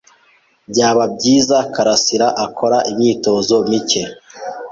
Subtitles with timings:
[0.71, 4.03] Byaba byiza Karasiraakora imyitozo mike.